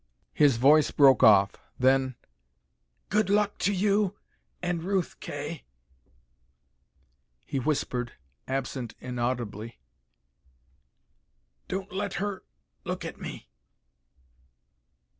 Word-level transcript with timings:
His 0.33 0.57
voice 0.57 0.89
broke 0.89 1.21
off. 1.21 1.51
Then, 1.77 2.15
"Good 3.09 3.29
luck 3.29 3.59
to 3.59 3.71
you 3.71 4.17
and 4.59 4.81
Ruth, 4.83 5.19
Kay," 5.19 5.63
he 7.45 7.59
whispered, 7.59 8.13
absent 8.47 8.95
inaudibly. 8.99 9.79
"Don't 11.67 11.91
let 11.91 12.15
her 12.15 12.41
look 12.83 13.05
at 13.05 13.19
me." 13.21 13.47